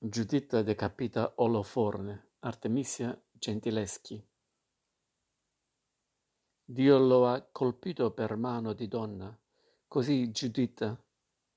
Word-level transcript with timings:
Giuditta 0.00 0.62
decapita 0.62 1.32
Oloforne, 1.38 2.34
Artemisia 2.40 3.20
Gentileschi. 3.32 4.24
Dio 6.64 6.98
lo 6.98 7.26
ha 7.26 7.42
colpito 7.50 8.12
per 8.12 8.36
mano 8.36 8.74
di 8.74 8.86
donna. 8.86 9.36
Così 9.88 10.30
Giuditta, 10.30 10.96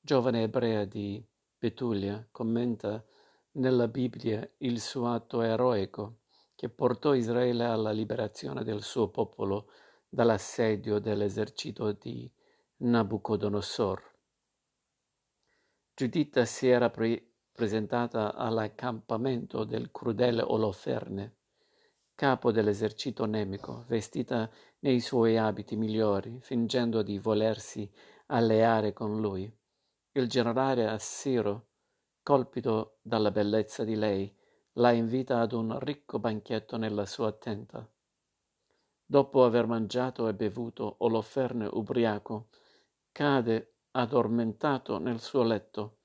giovane 0.00 0.44
ebrea 0.44 0.86
di 0.86 1.22
Betulia, 1.58 2.26
commenta 2.30 3.04
nella 3.52 3.88
Bibbia 3.88 4.50
il 4.58 4.80
suo 4.80 5.12
atto 5.12 5.42
eroico 5.42 6.20
che 6.54 6.70
portò 6.70 7.12
Israele 7.12 7.66
alla 7.66 7.92
liberazione 7.92 8.64
del 8.64 8.82
suo 8.82 9.10
popolo 9.10 9.70
dall'assedio 10.08 10.98
dell'esercito 10.98 11.92
di 11.92 12.32
Nabucodonosor. 12.76 14.02
Giuditta 15.94 16.46
si 16.46 16.68
era 16.68 16.88
pre- 16.88 17.29
presentata 17.60 18.34
all'accampamento 18.34 19.64
del 19.64 19.90
crudele 19.90 20.40
Oloferne, 20.40 21.40
capo 22.14 22.52
dell'esercito 22.52 23.26
nemico, 23.26 23.84
vestita 23.86 24.50
nei 24.78 24.98
suoi 24.98 25.36
abiti 25.36 25.76
migliori, 25.76 26.38
fingendo 26.40 27.02
di 27.02 27.18
volersi 27.18 27.86
alleare 28.28 28.94
con 28.94 29.20
lui. 29.20 29.54
Il 30.12 30.26
generale 30.26 30.88
assiro, 30.88 31.66
colpito 32.22 32.96
dalla 33.02 33.30
bellezza 33.30 33.84
di 33.84 33.94
lei, 33.94 34.34
la 34.76 34.92
invita 34.92 35.40
ad 35.40 35.52
un 35.52 35.78
ricco 35.80 36.18
banchetto 36.18 36.78
nella 36.78 37.04
sua 37.04 37.30
tenda. 37.32 37.86
Dopo 39.04 39.44
aver 39.44 39.66
mangiato 39.66 40.28
e 40.28 40.32
bevuto, 40.32 40.94
Oloferne 41.00 41.68
ubriaco 41.70 42.48
cade 43.12 43.74
addormentato 43.90 44.96
nel 44.96 45.20
suo 45.20 45.42
letto 45.42 45.98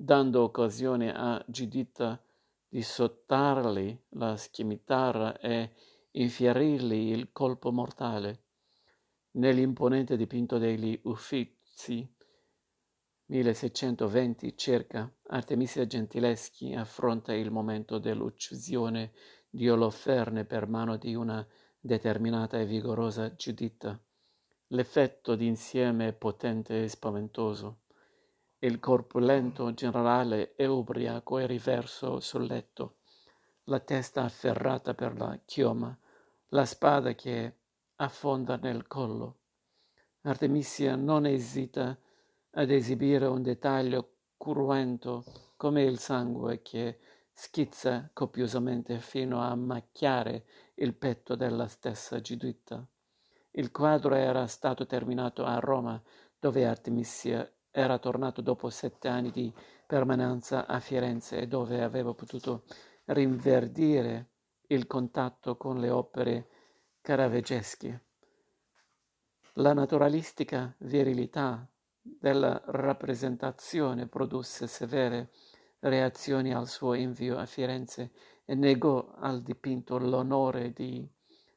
dando 0.00 0.44
occasione 0.44 1.12
a 1.12 1.44
Giuditta 1.48 2.22
di 2.68 2.82
sottargli 2.82 4.00
la 4.10 4.36
scimitarra 4.36 5.36
e 5.40 5.72
infierirgli 6.12 7.10
il 7.10 7.32
colpo 7.32 7.72
mortale. 7.72 8.44
Nell'imponente 9.32 10.16
dipinto 10.16 10.58
degli 10.58 10.98
Uffizi, 11.02 12.14
1620 13.26 14.56
circa, 14.56 15.12
Artemisia 15.30 15.84
Gentileschi 15.84 16.74
affronta 16.74 17.34
il 17.34 17.50
momento 17.50 17.98
dell'uccisione 17.98 19.12
di 19.50 19.68
Oloferne 19.68 20.44
per 20.44 20.68
mano 20.68 20.96
di 20.96 21.16
una 21.16 21.44
determinata 21.80 22.60
e 22.60 22.66
vigorosa 22.66 23.34
Giuditta. 23.34 24.00
L'effetto 24.68 25.34
d'insieme 25.34 26.08
è 26.08 26.12
potente 26.12 26.84
e 26.84 26.88
spaventoso. 26.88 27.80
Il 28.60 28.80
corpulento 28.80 29.72
generale 29.72 30.56
è 30.56 30.66
ubriaco 30.66 31.38
e 31.38 31.46
riverso 31.46 32.18
sul 32.18 32.44
letto, 32.44 32.96
la 33.64 33.78
testa 33.78 34.24
afferrata 34.24 34.94
per 34.94 35.16
la 35.16 35.38
chioma, 35.44 35.96
la 36.48 36.64
spada 36.64 37.14
che 37.14 37.56
affonda 37.94 38.56
nel 38.56 38.88
collo. 38.88 39.36
Artemisia 40.22 40.96
non 40.96 41.24
esita 41.24 41.96
ad 42.50 42.70
esibire 42.70 43.26
un 43.26 43.42
dettaglio 43.42 44.14
cruento 44.36 45.24
come 45.56 45.84
il 45.84 46.00
sangue 46.00 46.60
che 46.60 46.98
schizza 47.32 48.10
copiosamente 48.12 48.98
fino 48.98 49.40
a 49.40 49.54
macchiare 49.54 50.46
il 50.74 50.94
petto 50.94 51.36
della 51.36 51.68
stessa 51.68 52.20
Giuditta. 52.20 52.84
Il 53.52 53.70
quadro 53.70 54.16
era 54.16 54.48
stato 54.48 54.84
terminato 54.84 55.44
a 55.44 55.60
Roma, 55.60 56.02
dove 56.40 56.66
Artemisia 56.66 57.48
era 57.78 57.98
tornato 57.98 58.40
dopo 58.40 58.70
sette 58.70 59.06
anni 59.06 59.30
di 59.30 59.52
permanenza 59.86 60.66
a 60.66 60.80
Firenze 60.80 61.46
dove 61.46 61.80
aveva 61.80 62.12
potuto 62.12 62.64
rinverdire 63.04 64.30
il 64.66 64.88
contatto 64.88 65.56
con 65.56 65.78
le 65.78 65.88
opere 65.88 66.48
caravaggesche. 67.00 68.04
La 69.54 69.72
naturalistica 69.74 70.74
virilità 70.78 71.64
della 72.02 72.60
rappresentazione 72.66 74.08
produsse 74.08 74.66
severe 74.66 75.30
reazioni 75.78 76.52
al 76.52 76.66
suo 76.66 76.94
invio 76.94 77.38
a 77.38 77.46
Firenze 77.46 78.10
e 78.44 78.56
negò 78.56 79.14
al 79.14 79.40
dipinto 79.42 79.98
l'onore 79.98 80.72
di 80.72 81.08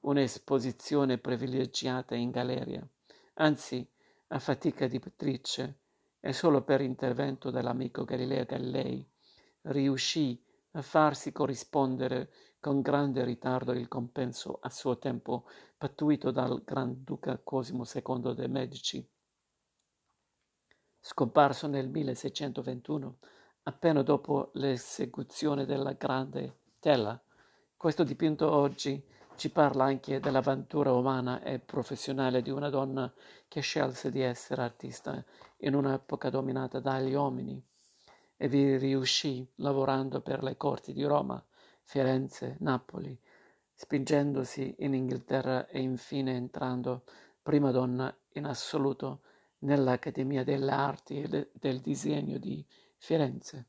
un'esposizione 0.00 1.18
privilegiata 1.18 2.14
in 2.14 2.30
galleria. 2.30 2.86
Anzi, 3.34 3.84
a 4.28 4.38
fatica 4.38 4.86
di 4.86 5.00
Patrice, 5.00 5.78
e 6.26 6.32
solo 6.32 6.62
per 6.62 6.80
intervento 6.80 7.50
dell'amico 7.50 8.04
Galileo 8.04 8.46
Galilei 8.46 9.06
riuscì 9.64 10.42
a 10.70 10.80
farsi 10.80 11.32
corrispondere 11.32 12.32
con 12.60 12.80
grande 12.80 13.22
ritardo 13.24 13.72
il 13.72 13.88
compenso 13.88 14.58
a 14.62 14.70
suo 14.70 14.96
tempo 14.96 15.44
pattuito 15.76 16.30
dal 16.30 16.64
Granduca 16.64 17.38
Cosimo 17.44 17.84
II 17.84 18.34
de' 18.34 18.48
Medici. 18.48 19.06
Scomparso 20.98 21.66
nel 21.66 21.90
1621, 21.90 23.18
appena 23.64 24.00
dopo 24.00 24.50
l'esecuzione 24.54 25.66
della 25.66 25.92
Grande 25.92 26.60
Tela, 26.78 27.22
questo 27.76 28.02
dipinto 28.02 28.50
oggi 28.50 29.06
ci 29.36 29.50
parla 29.50 29.84
anche 29.84 30.20
dell'avventura 30.20 30.92
umana 30.92 31.42
e 31.42 31.58
professionale 31.58 32.42
di 32.42 32.50
una 32.50 32.70
donna 32.70 33.12
che 33.48 33.60
scelse 33.60 34.10
di 34.10 34.20
essere 34.20 34.62
artista 34.62 35.24
in 35.58 35.74
un'epoca 35.74 36.30
dominata 36.30 36.80
dagli 36.80 37.14
uomini 37.14 37.62
e 38.36 38.48
vi 38.48 38.76
riuscì 38.76 39.46
lavorando 39.56 40.20
per 40.20 40.42
le 40.42 40.56
corti 40.56 40.92
di 40.92 41.04
Roma, 41.04 41.42
Firenze, 41.82 42.56
Napoli, 42.60 43.18
spingendosi 43.72 44.76
in 44.78 44.94
Inghilterra 44.94 45.66
e 45.66 45.80
infine 45.80 46.34
entrando 46.34 47.04
prima 47.42 47.70
donna 47.70 48.14
in 48.32 48.46
assoluto 48.46 49.20
nell'Accademia 49.60 50.44
delle 50.44 50.70
Arti 50.70 51.22
e 51.22 51.50
del 51.52 51.80
Disegno 51.80 52.38
di 52.38 52.64
Firenze. 52.96 53.66